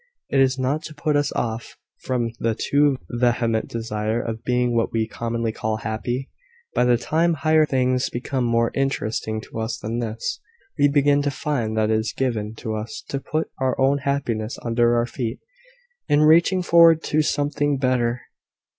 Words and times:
"Is 0.31 0.57
it 0.57 0.61
not 0.63 0.81
to 0.85 0.95
put 0.95 1.15
us 1.15 1.31
off 1.33 1.77
from 1.99 2.31
the 2.39 2.55
too 2.55 2.97
vehement 3.11 3.67
desire 3.67 4.19
of 4.19 4.43
being 4.43 4.73
what 4.75 4.91
we 4.91 5.07
commonly 5.07 5.51
call 5.51 5.77
happy? 5.77 6.31
By 6.73 6.85
the 6.85 6.97
time 6.97 7.35
higher 7.35 7.67
things 7.67 8.09
become 8.09 8.43
more 8.43 8.71
interesting 8.73 9.41
to 9.41 9.59
us 9.59 9.77
than 9.77 9.99
this, 9.99 10.39
we 10.75 10.87
begin 10.87 11.21
to 11.21 11.29
find 11.29 11.77
that 11.77 11.91
it 11.91 11.99
is 11.99 12.13
given 12.17 12.55
to 12.55 12.73
us 12.73 13.03
to 13.09 13.19
put 13.19 13.51
our 13.59 13.79
own 13.79 13.99
happiness 13.99 14.57
under 14.63 14.95
our 14.95 15.05
feet, 15.05 15.37
in 16.07 16.21
reaching 16.21 16.63
forward 16.63 17.03
to 17.03 17.21
something 17.21 17.77
better. 17.77 18.21